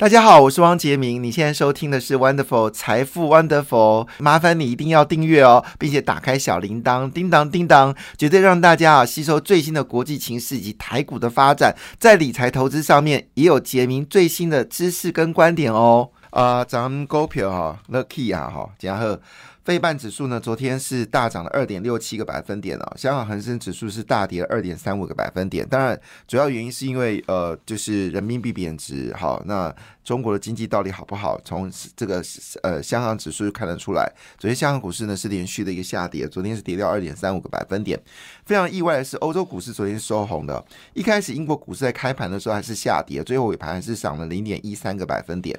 [0.00, 1.22] 大家好，我是汪杰明。
[1.22, 16.08] 你现在收听的是 Wonderful 财富 Wonderful，麻烦你一定要订阅哦，并且打开小铃铛，叮当叮当，绝对让大家啊吸收最新的国际情势以及台股的发展，在理财投资上面也有杰明最新的知识跟观点哦。
[16.30, 19.18] 啊，咱们股票哈，Lucky 啊哈，然后。
[19.64, 22.92] 费半指数呢，昨天是大涨了二点六七个百分点哦。
[22.96, 25.68] 香港恒生指数是大跌了二点三五个百分点。
[25.68, 29.14] 当然，主要原因是因为呃，就是人民币贬值。
[29.14, 31.38] 好，那中国的经济到底好不好？
[31.44, 32.22] 从这个
[32.62, 34.10] 呃香港指数就看得出来。
[34.38, 38.00] 昨天香港股市呢是连续的一个下跌，昨天是跌掉二点三五个百分点。
[38.46, 40.64] 非常意外的是，欧洲股市昨天收红的。
[40.94, 45.58] 一开始英国股市在开盘的时候还是下跌，最后尾盘还是涨了零点一三个百分点。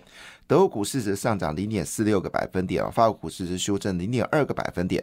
[0.51, 5.01] 德国股市则上涨零点四六个百分点啊，法国股市是修正零点二个百分点。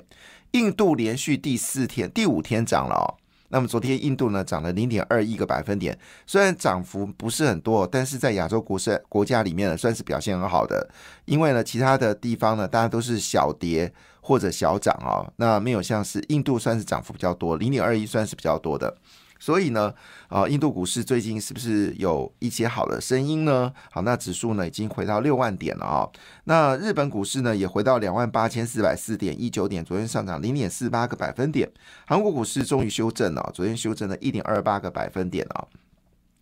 [0.50, 3.16] 印度连续第四天、第五天涨了哦。
[3.48, 10.86] 那么昨天印度呢涨了零点二一个百分点，虽然涨幅不是很多，但是在亚洲股市国家里面呢，算是表现很好的。
[11.24, 18.94] 因为呢，其他的地方呢，大家都是小跌或者小涨啊，那没有像是印度算是涨幅比较多，零点二一算是比较多的。
[19.38, 19.94] 所以呢，
[20.28, 23.72] 啊，印度股市最近是不是有一些好的声音呢？
[23.90, 26.08] 好，那指数呢已经回到六万点了啊。
[26.44, 31.70] 那日本股市呢也回到两万八千四百四点一九点，昨天上涨零点四八个百分点。
[32.06, 35.66] 韩国股市终于修正了，昨天修正了一点二八个百分点啊。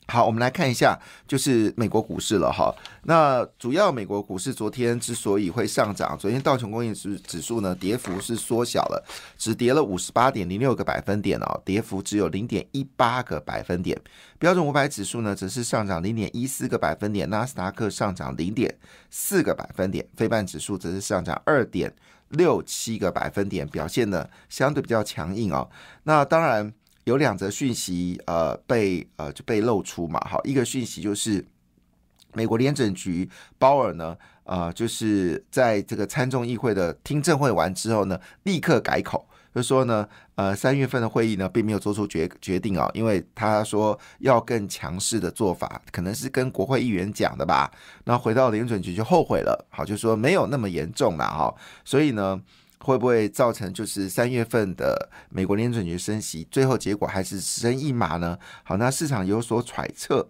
[0.08, 2.72] 好，我们来看一下，就是美国股市了哈。
[3.02, 9.04] 那主要美国股市昨天之所以会上涨，昨天道琼工业指指数呢跌幅是缩小了，
[9.36, 14.00] 只跌了五十八点零六个百分点哦，跌幅只有零点一八个百分点。
[14.38, 18.72] 标准五百指数呢则是上涨零点一四个百分点，纳斯达克上涨零点
[19.10, 21.92] 四个百分点，非半指数则是上涨二点
[22.28, 25.68] 六七个百分点，表现呢相对比较强硬哦。
[26.04, 26.72] 那当然。
[27.06, 31.44] 有两则讯息，呃，被呃就被露出嘛，好，一个讯息就是
[32.32, 47.70] 美国联准局鲍尔呢，呃，就是在这个参众议会的听证会完之后呢，立刻改口，就说呢，呃，三月份的会议呢，并没有做出决决定啊，因为他说要更强势的做法，可能是跟国会议员讲的吧，
[48.02, 52.42] 那回到联准局就后悔了，好，就说没有那么严重了哈，所以呢。
[52.78, 58.38] 会不会造成就是三月份的美国联准局升息，最后结果还是只剩一码呢？
[58.62, 60.28] 好，那市场有所揣测。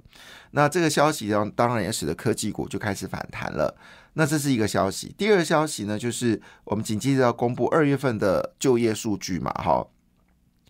[0.53, 3.77] 那这个消息呢，当然也使得科技股就开始反弹了。
[4.15, 5.15] 那这是一个消息。
[5.19, 9.87] 第二个消息呢，就是我们紧接着要公布二月份的就业数据嘛，哈。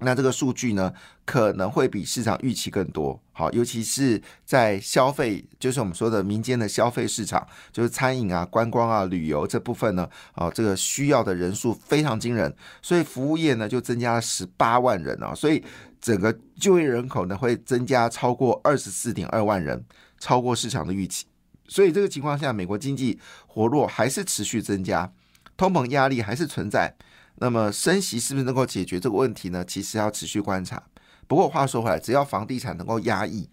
[0.00, 0.92] 那这个数据呢，
[1.24, 15.64] 可能会比市场预期更多，好，尤其是在消费，就是我们说的民间的消费市场，就是餐饮啊、观光啊、旅游这部分呢，啊，这个需要的人数非常惊人，所以服务业呢就增加了十八万人啊，所以
[15.98, 19.82] 整个就业人口呢会增加超过二十四点二万人，
[20.18, 21.24] 超过市场的预期，
[21.68, 25.10] 所以这个情况下，美国经济活络还是持续增加，
[25.56, 26.94] 通膨压力还是存在。
[27.36, 29.64] 那么升息是不是能够解决这个问题呢？
[29.64, 30.82] 其实要持续观察。
[31.26, 33.48] 不过话说回来，只要房地产能够压抑，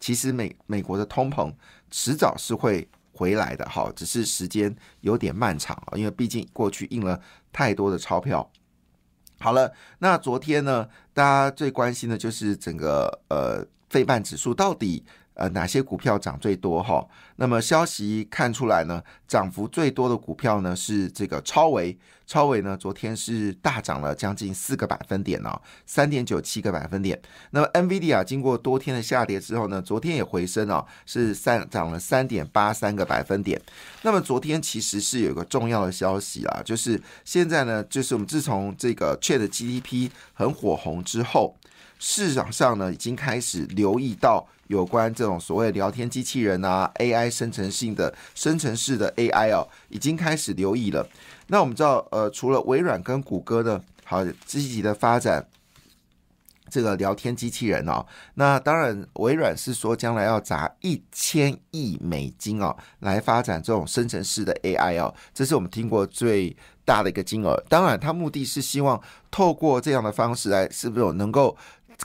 [0.00, 1.52] 其实美美国的通膨
[1.90, 3.68] 迟早是会回来的。
[3.68, 7.20] 好，只是时间有点漫长啊，因为毕竟过去印了
[7.52, 8.50] 太多的钞票。
[9.38, 15.04] 好了，那昨天呢，大家最关心的就是整个呃费半指数到底。
[15.34, 17.06] 呃，哪些股票涨最多哈？
[17.36, 27.20] 那么消息看出来呢，涨幅最多的股票呢是这个超维，超维呢昨天是大涨了将近四个百分点哦，三点九七个百分点。
[27.50, 33.60] 那么 NVIDIA 经过多天的下跌之后呢，昨天也回升哦，是三涨了三点八三个百分点。
[34.02, 41.56] 那么昨天其实是有一个重要的消息啊，就是现在呢，就是我们自从这个 Chat GDP 很火红之后。
[42.04, 51.06] 市场上呢，已经开始留意到有关这种所谓聊天机器人啊，AI 生成性的生成式的 AI 哦，已经开始留意了。
[51.48, 55.46] 那我们知道，呃，除了微软跟谷歌呢，好积极的发展。
[56.70, 67.62] 这个聊天机器人哦，那当然，微软是说将来要砸一千亿美金哦，来发展这种生成式的 AI 哦，这是我们听过最大的一个金额。
[67.68, 68.98] 当然，它目的是希望
[69.30, 71.54] 透过这样的方式来，是不是有能够。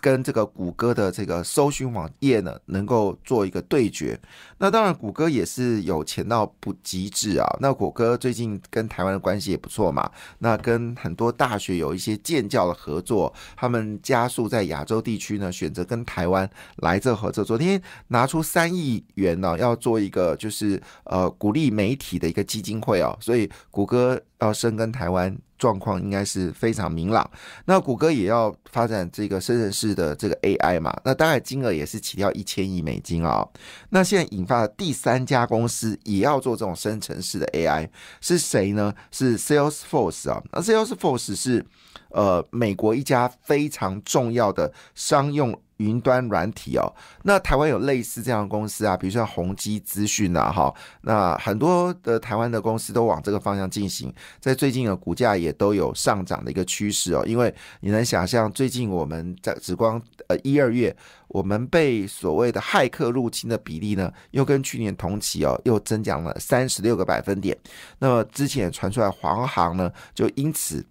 [0.02, 4.20] 跟这个谷歌的这个搜寻网页呢，能够做一个对决。
[4.60, 7.46] 那当然，谷歌也是有钱到不极致啊。
[7.60, 10.10] 那谷歌最近跟台湾的关系也不错嘛。
[10.40, 17.44] 那跟很多大学有一些建教的合作，他们加速在亚洲地区呢选择跟台湾来这合作。
[17.44, 23.18] 昨天拿出三亿元呢，要做一个就是呃鼓励媒体的一个基金会哦。
[23.20, 27.30] 所以谷歌要深耕台湾，状况应该是非常明朗。
[27.66, 33.48] 那谷歌也要发展这个生成式的这个 AI 嘛，那大概金额也是起跳一千亿美金啊。
[33.90, 37.90] 那现在引发的第三家公司也要做这种生成式的 AI，
[38.22, 38.94] 是谁呢？
[39.12, 40.44] 是 Salesforce 啊。
[40.52, 41.66] 那 Salesforce 是
[42.10, 45.60] 呃美国一家非常重要的商用。
[45.78, 46.92] 云端软体哦，
[47.24, 60.96] 那台湾有类似这样的公司啊，比如说宏基资讯啊，哈，那很多的台湾的公司都往这个方向进行，在最近的股价也都有上涨的一个趋势哦，因为你能想象，最近我们在紫光呃一二月，
[61.28, 67.58] 我们被所谓的骇客入侵的比例呢，又跟去年同期哦，又增长了三十六个百分点。
[68.00, 70.86] 那么之前传出来华航呢，就因此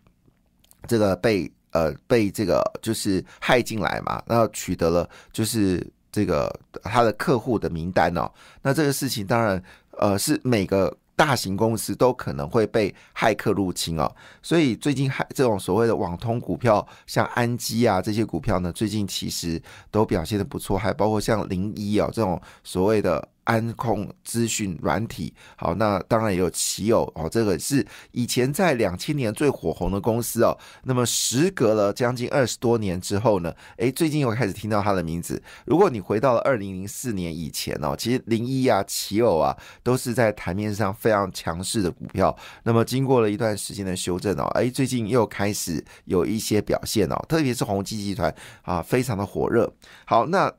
[0.87, 1.51] 这个被。
[1.77, 6.51] 呃，被这个就是害进来嘛，那取得了就是这个
[6.83, 8.31] 他的客户的名单哦。
[8.63, 9.63] 那这个事情当然，
[9.99, 14.11] 呃，是每个大型公司都可能会被骇客入侵哦。
[14.43, 23.29] 所以最近害这种所谓的网通股票，像安基啊这些股票呢，最近其实都表现的不错，还包括像零一啊这种所谓的。
[23.47, 30.57] 安控资讯软体，好，那当然也有奇偶哦，这个是以前在两千年最火红的公司哦。
[30.83, 35.41] 那么时隔了将近二十多年之后呢，诶，最近又开始听到它的名字。
[35.65, 42.37] 如果你回到了二零零四年以前哦，其实零一啊、奇偶啊都是在台面上非常强势的股票。
[42.65, 49.73] 那么经过了一段时间的修正哦，诶，最近又开始有一些表现哦，特别是宏基集团啊，非常的火热。
[50.05, 50.53] 好，那。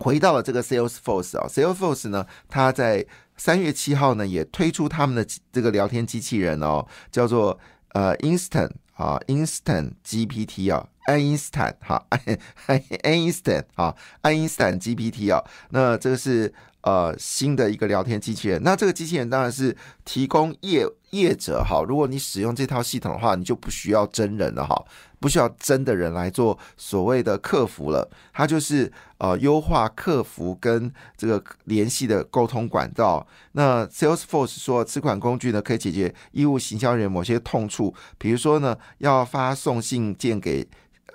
[0.00, 3.06] 回到了这个 Salesforce 啊，Salesforce 呢，它在
[3.36, 7.58] 三月七号呢也推出他们的这个聊天机器人哦，叫做
[7.92, 16.52] 呃 Instant 啊，Instant GPT 啊，爱因斯坦哈，爱爱因斯坦啊，爱因斯坦 GPT 啊，那这个是
[16.82, 24.84] 呃新的一个聊天机器人，那这个机器人当然是提供业业者哈，如果你使用这套系统的话，你就不需要真人了哈。
[25.20, 33.26] 不需要真的人来做所谓的客服了，它就是呃优化客服跟这个联系的沟通管道。
[33.52, 40.66] 那 Salesforce 说，此款工具呢可以解决业务行销人员某些痛处，比如说呢要发送信件给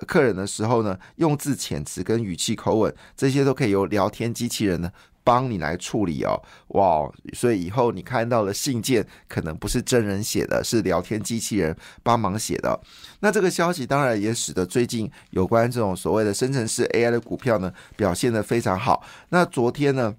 [0.06, 4.92] 客人的时候呢，用字遣词跟语气口吻，这些都可以由聊天机器人呢。
[5.26, 7.12] 帮你来处理哦，哇！
[7.34, 12.80] 所以以后你看到的信件可能不是真人写的，是聊天机器人帮忙写的。
[13.22, 19.04] 那这个消息当然也使得最近有关这种所谓的生成式 AI 的股票呢表现的非常好。
[19.30, 20.16] 那昨天呢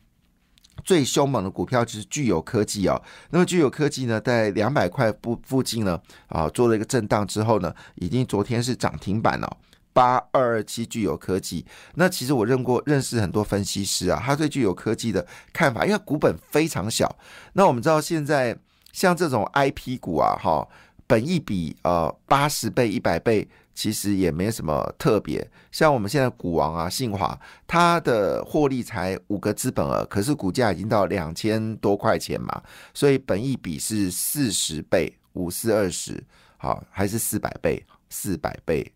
[0.85, 3.00] 最凶猛的股票就是具有科技哦。
[3.31, 9.56] 那么具有科技呢在两百块附附近呢啊做了一个震荡之后呢，已经昨天是涨停板了。
[9.96, 11.64] 八二二七具有科技，
[11.94, 17.16] 那其实我认过认识很多分析师啊，他对具有科技的看法，因为股本非常小。
[17.54, 18.54] 那我们知道现在
[18.93, 20.69] 像这种 I P 股啊，哈，
[21.06, 25.50] 本一比呃八十倍、一百倍，其实也没什么特别。
[25.72, 36.22] 像我们现在股王啊，信华，它的获利才五个资本额，可是股价已经到两千多块钱嘛，所以本一比是四十倍，五四二十，
[36.58, 38.92] 好，还是四百倍，四百倍。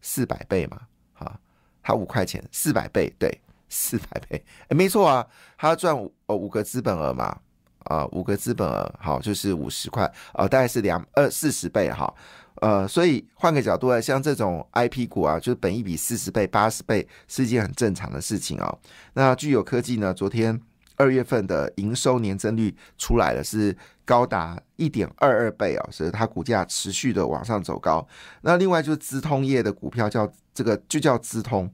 [0.00, 0.80] 四百倍嘛，
[1.12, 1.38] 哈，
[1.82, 7.38] 他五块钱，四百倍，对，四百倍，哎，没错啊，他赚五呃五个资本额嘛，
[7.84, 12.12] 啊，五个资本额，好，就是五十块，呃，大概是两二四十倍哈，
[12.56, 18.78] 呃，所以换个角度来，像这种 I P 股啊，就是本一比四十倍、八十倍是一件很正常的事情啊。
[19.14, 20.60] 那具有科技呢，昨天。
[20.98, 23.74] 二月份的营收年增率出来了，是
[24.04, 28.06] 高达一点二二倍啊，所以它股价持续的往上走高。
[28.42, 31.72] 那另外就是资通业的股票叫这个就叫资通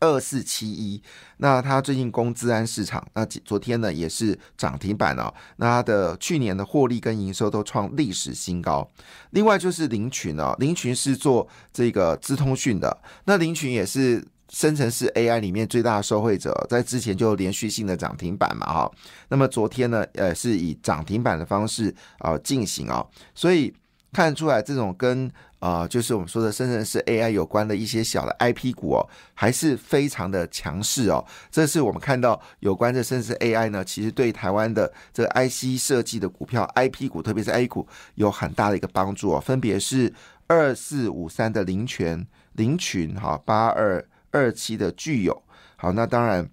[0.00, 1.02] 二四七一，
[1.36, 5.32] 那它最近攻资安市场，那昨天呢也是涨停板哦。
[5.56, 8.90] 那它的去年的获利跟营收都创历史新高。
[9.30, 14.26] 另外就是林群哦，林群是做这个资通讯的，那林群也是。
[14.50, 18.90] 生成式 AI 里面最大的受惠者，在之前就连续性的涨停板嘛，哈。
[19.28, 23.72] 那么昨天呢，呃，是以涨停板的方式啊进行啊，所以
[24.12, 25.30] 看出来这种跟
[25.60, 31.24] 啊，就是我们说的生成式 AI 有关的一些小的 IP 股哦，还是非常的强势哦。
[31.50, 39.40] 这是我们看到有关这生成式 AI 呢，其实对台湾的这个 IC 设计的股票 IP 股，特别是 A 股有很大的一个帮助哦。
[39.40, 40.12] 分别是
[40.48, 44.04] 二四五三的林泉林群哈八二。
[44.30, 45.42] 二期的具有
[45.76, 46.48] 好，那当然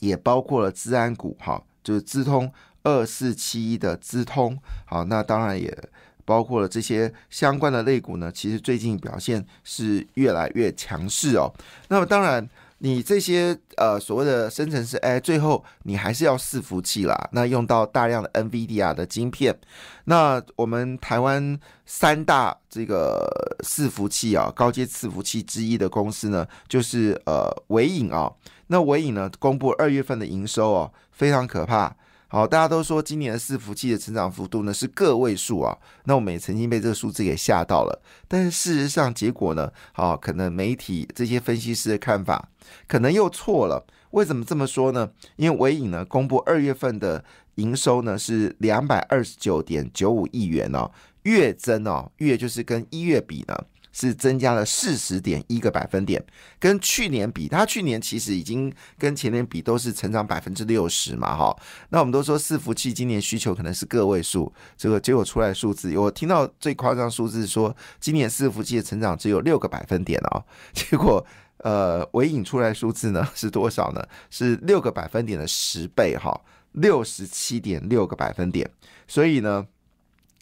[0.00, 2.52] 也包括了资安股哈，就是资通
[2.82, 5.76] 二四七一的资通好，那当然也
[6.24, 8.30] 包括了这些相关的类股呢。
[8.30, 11.52] 其实最近表现是越来越强势哦。
[11.88, 19.58] 那么当然你这些呃所谓的生成式 AI，最后你还是要伺服器啦，那用到大量的 NVDIA 的晶片。
[20.04, 28.32] 那我们台湾三大这个伺服器啊，高阶伺服器之一的公司呢，就是呃伟影啊。
[28.68, 31.96] 那伟影呢，公布二月份的营收哦，非常可怕。
[32.30, 38.02] 好，大家都说今年的伺服器的成长幅度呢是个位数啊，那我们也曾经被这个数字给吓到了。
[38.28, 42.50] 但是事实上，结果呢，好，可能媒体这些分析师的看法
[42.86, 43.86] 可能又错了。
[44.10, 45.10] 为什么这么说呢？
[45.36, 50.90] 因为伟影呢公布二月份的营收呢是两百二十九点九五亿元哦，
[51.22, 53.56] 月增哦，月就是跟一月比呢。
[54.00, 56.24] 是增加了四十点一个百分点，
[56.60, 61.56] 跟去年比，它去年其实已经跟前年比都是成长百分之六十嘛，哈。
[61.88, 71.26] 那我们都说伺服器今年需求可能是个位数，这个结果出来数字，我听到最夸张数字说今年伺服器的成长只有六个百分点哦， 结果
[71.64, 74.06] 呃尾影出来数字呢是多少呢？
[74.30, 76.40] 是六个百分点的十倍哈，
[76.70, 78.70] 六十七点六个百分点，
[79.08, 79.66] 所以呢。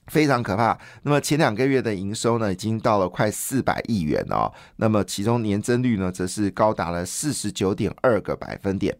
[0.06, 0.78] 非常可怕。
[1.02, 4.52] 那么前两个月的营收呢，已经到了快四百亿元哦。
[4.76, 8.96] 那么其中年增率呢，则是高达了四十九点二个百分点。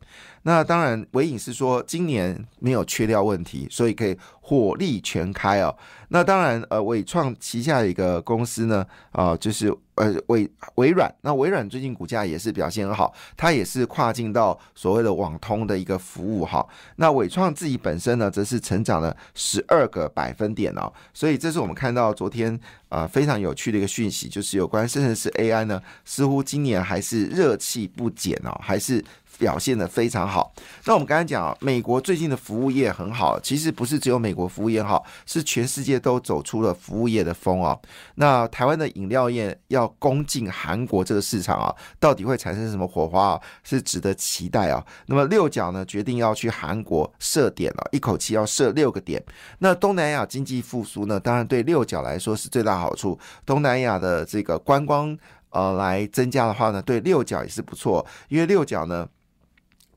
[0.47, 5.77] 那当然，伟影是说今年没有缺料问题，所以可以火力全开哦。
[6.11, 11.13] 那当然，呃，伟创旗下的一个公司呢，啊，就是呃微微软。
[11.23, 16.65] 那微软最近股价也是表现很好，它也是跨境到所谓的网通的一个服务哈。
[16.95, 20.93] 那伟创自己本身呢，则是成长了十二个百分点哦。
[21.13, 22.57] 所以这是我们看到昨天
[22.89, 29.05] 啊非常有趣的一个讯息，就是有关生成式 AI 呢，似乎今年还是热气不减哦，还是。
[29.39, 30.53] 表现的非常好。
[30.85, 37.79] 那我们刚才讲啊，美国最近的服务业很好，其实不是只有美国服务业好，是全世界都走出了服务业的风哦。
[38.17, 43.41] 那台湾的饮料业要攻进韩国这个市场啊，到底会产生什么火花啊？
[43.63, 44.85] 是值得期待啊。
[45.07, 49.23] 那么六角呢，决定要去韩国设点了，一口气要设六个点。
[49.59, 53.19] 那东南亚经济复苏呢，当然对六角来说是最大好处。
[53.45, 55.17] 东南亚的这个观光
[55.51, 59.07] 呃来增加的话呢，对六角也是不错，因为六角呢。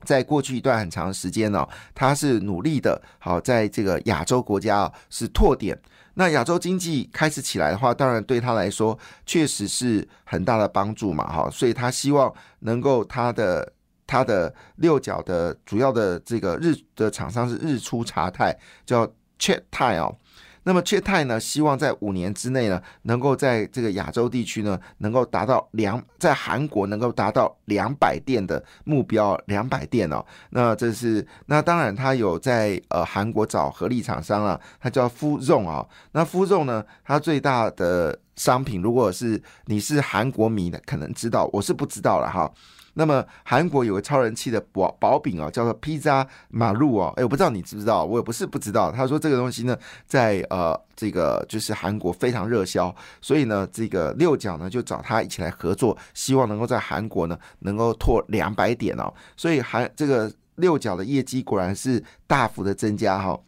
[0.04, 5.78] 在过去一段很长时间呢，它是努力的，好在这个亚洲国家啊是拓点。
[6.14, 11.48] 那亚洲经济开始起来的话，当然对他来说确实是很大的帮助嘛，哈。
[11.50, 13.72] 所以他希望能够他的
[14.06, 18.54] 他的六角的主要的这个日的厂商是日出茶泰，
[18.84, 19.06] 叫
[19.38, 20.14] Chat 泰哦。
[20.64, 30.24] 那么，确泰呢，希望在五年之内呢，能够在这个亚洲地区呢，能够达到两，在韩国能够达到两百店的目标，两百店哦。
[30.50, 35.86] 那这是，那当然，他有在呃韩国找合力厂商啊，他叫夫仲啊。
[36.12, 42.50] 那夫仲呢，它最大的商品，如果是你是韩国迷的，可能知道，我是不知道了哈。
[42.94, 48.90] 那么韩国有个超人气的薄薄饼啊，叫做披萨马路哦，哎，我不知道你知不知道，我也不是不知道。
[48.90, 59.12] 他说这个东西呢，在呃这个就是韩国非常热销，所以呢，这个六角呢就找他一起来合作，希望能够在韩国呢能够拓两百点哦。
[59.36, 63.38] 所以韩这个六角的业绩果然是大幅的增加哈。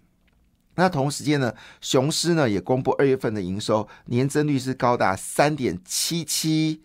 [0.76, 6.80] 那同时间呢，雄狮呢也公布二月份的营收年增率是高达三点七七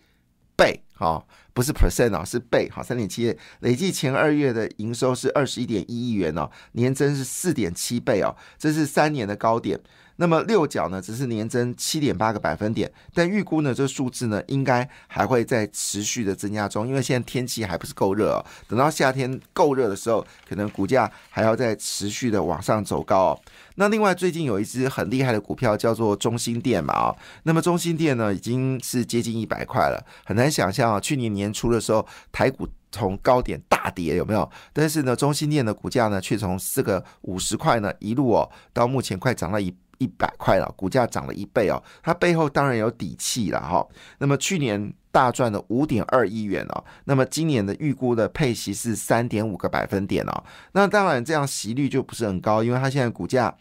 [0.56, 0.82] 倍。
[0.92, 1.24] 哈，
[1.58, 2.70] 不是 percent 啊，是倍。
[2.70, 9.80] 好，三点七，累计前二月的营收是二十一点一亿元哦，年增是四点七倍哦，这是三年的高点。
[10.20, 18.44] 那么六角呢，只是年增七点八个百分点，但预估呢，这数字呢，应该还会在持续的增加中，因为现在天气还不是够热哦。
[18.66, 23.40] 等到夏天够热的时候，可能股价还要再持续的往上走高哦。
[23.76, 34.50] 那另外最近有一只很厉害的股票叫做中心店嘛啊，那么中心店呢，已经是接近一百块了，很难想象啊，去年年初的时候台股从高点大跌有没有？
[34.72, 39.72] 但是呢，中心店的股价呢，却从四个五十块呢，一路哦，到目前快涨了一。
[39.98, 43.86] 一百块了，股价涨了一倍哦，它背后当然有底气了哈。
[44.18, 50.44] 那么去年大赚了五点二亿元哦，那么今年的预估的配息是三点五个百分点哦。
[50.72, 53.54] 那当然这样息率就不是很高，因为它现在股价。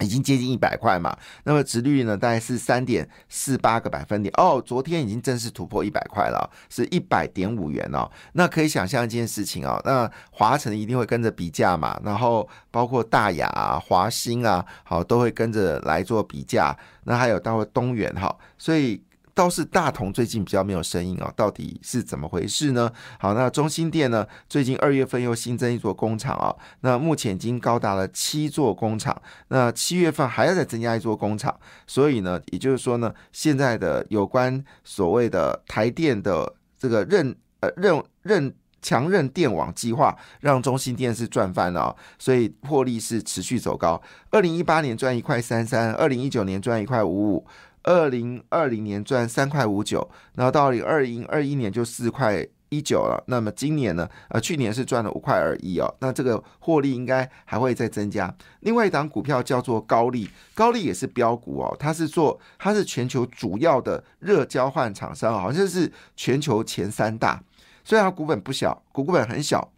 [0.00, 8.10] 已经接近一百块嘛，那么值率呢大概是三点四八个百分点哦，昨天已经正式突破一百块了，是一百点五元哦。
[8.32, 19.02] 那可以想象一件事情哦，那华晨一定会跟着比价嘛，然后包括大雅、啊、华兴啊，好都会跟着来做比价，那还有待会东元哈，所以。
[19.34, 22.90] 倒是大同最近比较没有声音啊，到底是怎么回事呢？
[23.18, 31.54] 好，那中心店呢，最近二月份又新增一座工厂啊，那目前已经高达了七座工厂，那七月份还要再增加一座工厂，
[31.86, 37.36] 所以呢，也就是说呢，现在的有关所谓的台电的这个认。
[37.60, 38.54] 呃任任。
[38.84, 43.98] 强韧电网计划让中心电是赚翻了，所以获利是持续走高。
[44.30, 47.46] 二零一八年赚一块三三，二零一九年赚一块五五，
[47.84, 53.22] 二零二零年赚三块五九，然后到二零二零二一年就四块一九了。
[53.28, 54.08] 那么今年呢？
[54.30, 55.94] 呃，去年是赚了五块二一哦。
[56.00, 58.34] 那这个获利应该还会再增加。
[58.60, 61.76] 另外一档股票叫做高利，高利也是标股哦。
[61.78, 67.42] 它是做，它是全球主要的热交换厂商，好像是全球前三大。
[67.84, 69.70] 虽然它股本不小，股股本很小，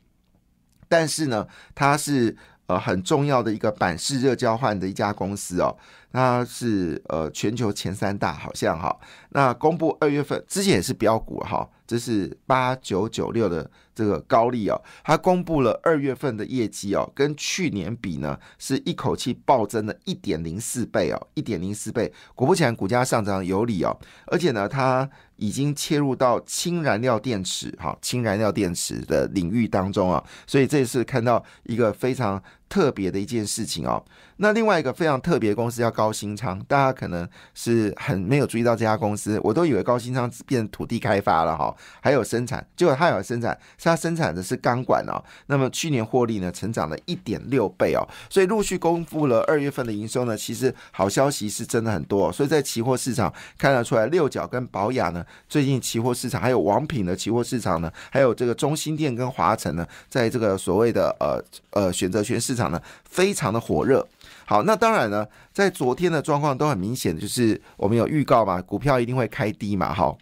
[0.88, 2.36] 但是呢，它是
[2.66, 5.76] 呃很重要的一个板式热交换的一家公司哦。
[6.16, 8.96] 它是呃全球前三大，好像哈。
[9.36, 22.10] 那公布二月份之前也是标股哈，这是八九九六的这个高利哦，它公布了二月份的业绩哦，跟去年比呢是一口气暴增了一点零四倍哦，一点零四倍。
[22.34, 23.94] 果不其然，股价上涨有理哦，
[24.26, 34.02] 而且呢，它已经切入到氢燃料电池哈，氢燃料电池的领域当中啊，所以这次看到一个非常特别的一件事情哦。
[34.38, 45.22] 那另外一个非常特别公司叫高新昌，大家可能是很没有注意到这家公司，我都以为高新仓变土地开发了哈，还有生产，结果它有生产，它生产的是钢管哦。
[45.46, 64.06] 那么去年获利呢，成长了一点六倍哦，所以陆续公布了二月份的营收呢，其实好消息是真的很多，所以在期货市场看得出来，六角跟宝雅呢，最近期货市场还有王品的期货市场呢，还有这个中心店跟华晨呢，在这个所谓的呃呃选择权市场呢，非常的火热。
[64.46, 70.16] 好，那当然呢，在昨天的状况都很明显，就是我们有预告嘛，股票一定会开低嘛，哈，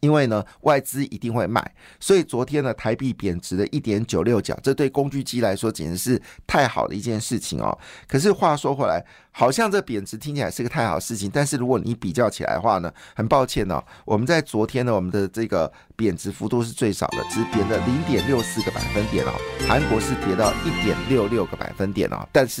[0.00, 7.76] 因为呢外资一定会卖，所以昨天呢台币贬值了一点九六角，这对工具机来说简直是太好的一件事情哦。
[8.06, 9.04] 可是话说回来。
[9.32, 19.30] 好像这贬值听起来是个太好事情，但是如果你比较起来的话呢，很抱歉呢，我们在昨天呢，我们的这个贬值幅度是最少的，只贬了零点六四个百分点哦。
[19.68, 22.60] 韩国是跌到一点六六个百分点哦，但是